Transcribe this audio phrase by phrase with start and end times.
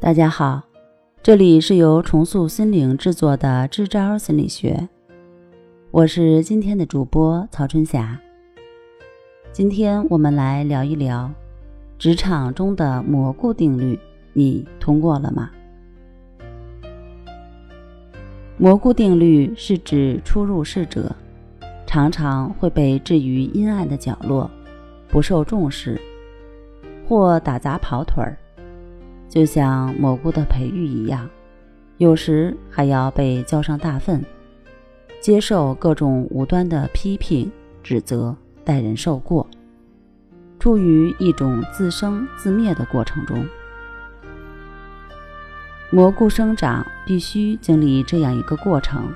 [0.00, 0.62] 大家好，
[1.22, 4.88] 这里是由重塑心灵制作的支招心理学，
[5.90, 8.18] 我是今天的主播曹春霞。
[9.52, 11.30] 今天我们来聊一聊
[11.98, 14.00] 职场中的蘑菇定律，
[14.32, 15.50] 你通过了吗？
[18.56, 21.14] 蘑菇定律是指初入世者
[21.86, 24.50] 常常会被置于阴暗的角落，
[25.08, 26.00] 不受重视，
[27.06, 28.38] 或打杂跑腿儿。
[29.30, 31.30] 就像蘑菇的培育一样，
[31.98, 34.22] 有时还要被浇上大粪，
[35.20, 37.48] 接受各种无端的批评、
[37.80, 39.48] 指责，待人受过，
[40.58, 43.46] 处于一种自生自灭的过程中。
[45.90, 49.12] 蘑菇生长必须经历这样一个过程，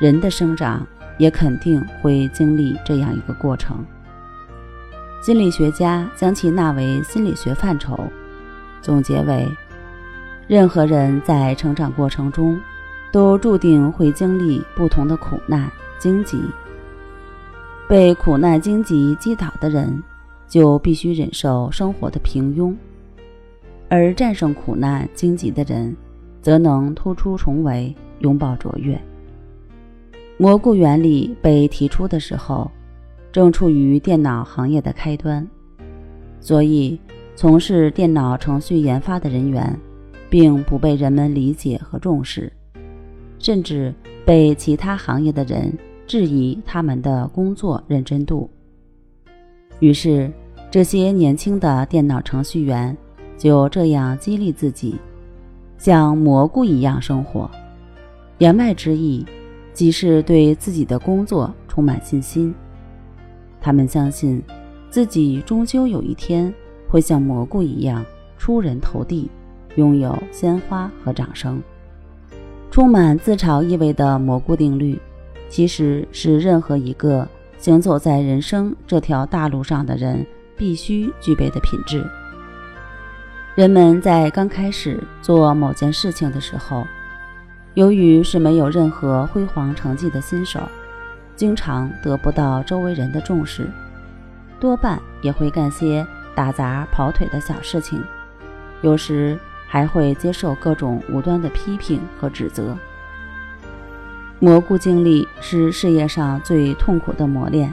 [0.00, 0.86] 人的生长
[1.18, 3.84] 也肯定会经历这样一个过程。
[5.20, 8.10] 心理学家将其纳为心理学范畴。
[8.82, 9.48] 总结为：
[10.48, 12.60] 任何人在成长过程中，
[13.12, 16.38] 都注定会经历不同的苦难荆棘。
[17.88, 20.02] 被苦难荆棘击倒的人，
[20.48, 22.74] 就必须忍受生活的平庸；
[23.88, 25.96] 而战胜苦难荆棘的人，
[26.42, 29.00] 则能突出重围，拥抱卓越。
[30.38, 32.70] 蘑菇原理被提出的时候，
[33.30, 35.46] 正处于电脑行业的开端，
[36.40, 36.98] 所以。
[37.34, 39.78] 从事电脑程序研发的人员，
[40.30, 42.52] 并不被人们理解和重视，
[43.38, 43.92] 甚至
[44.24, 48.48] 被其他行业的人质疑他们的工作认真度。
[49.80, 50.30] 于是，
[50.70, 52.96] 这些年轻的电脑程序员
[53.36, 54.96] 就这样激励自己，
[55.78, 57.50] 像蘑菇一样生活。
[58.38, 59.26] 言外之意，
[59.72, 62.54] 即是对自己的工作充满信心。
[63.60, 64.40] 他们相信，
[64.90, 66.52] 自己终究有一天。
[66.92, 68.04] 会像蘑菇一样
[68.36, 69.30] 出人头地，
[69.76, 71.62] 拥有鲜花和掌声。
[72.70, 75.00] 充满自嘲意味的蘑菇定律，
[75.48, 77.26] 其实是任何一个
[77.56, 82.06] 行走在人生这条大路上的人必须具备的品质。
[83.54, 86.84] 人们在刚开始做某件事情的时候，
[87.72, 90.60] 由于是没有任何辉煌成绩的新手，
[91.36, 93.66] 经常得不到周围人的重视，
[94.60, 96.06] 多半也会干些。
[96.34, 98.02] 打杂跑腿的小事情，
[98.82, 102.76] 有时还会接受各种无端的批评和指责。
[104.38, 107.72] 蘑菇经历是事业上最痛苦的磨练，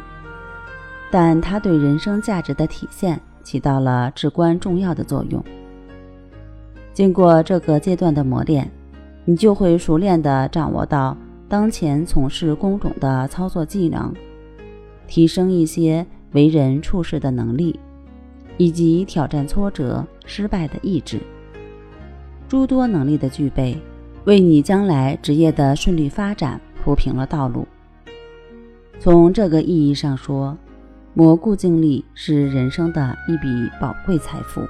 [1.09, 5.43] 但它对人生价值的体现起到了至关重要的作用。
[6.93, 8.69] 经过这个阶段的磨练，
[9.25, 11.17] 你就会熟练地掌握到
[11.47, 14.13] 当前从事工种的操作技能，
[15.07, 17.79] 提升一些为人处事的能力。
[18.59, 21.17] 以及挑战挫折、失败的意志，
[22.49, 23.77] 诸多能力的具备，
[24.25, 27.65] 为你将来职业的顺利发展铺平了道路。
[28.99, 30.57] 从这个意义上说，
[31.13, 33.47] 蘑菇经历是人生的一笔
[33.79, 34.61] 宝贵财富。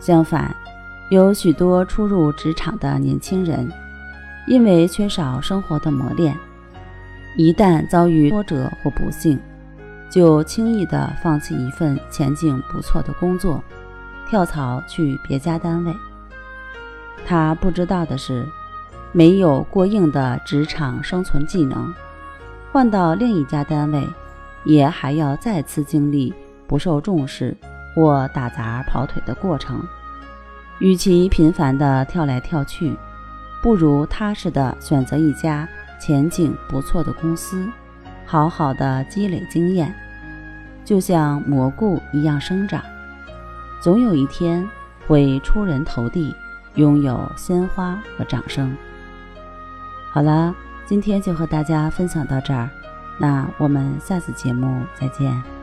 [0.00, 0.56] 相反，
[1.10, 3.70] 有许多初入职场的年轻人，
[4.46, 6.34] 因为缺少生活的磨练，
[7.36, 9.38] 一旦遭遇挫折或不幸，
[10.10, 13.62] 就轻易地放弃一份前景不错的工作，
[14.28, 15.94] 跳槽去别家单位。
[17.26, 18.46] 他不知道的是，
[19.12, 21.92] 没有过硬的职场生存技能，
[22.72, 24.08] 换到另一家单位，
[24.64, 26.32] 也还要再次经历
[26.66, 27.54] 不受重视
[27.94, 29.82] 或打杂跑腿的过程。
[30.78, 32.96] 与其频繁地跳来跳去，
[33.62, 35.68] 不如踏实地选择一家
[36.00, 37.68] 前景不错的公司。
[38.30, 39.94] 好好的积累经验，
[40.84, 42.82] 就像蘑菇一样生长，
[43.80, 44.68] 总有一天
[45.06, 46.36] 会出人头地，
[46.74, 48.76] 拥有鲜花和掌声。
[50.12, 52.68] 好了，今天就和大家分享到这儿，
[53.18, 55.57] 那我们下次节目再见。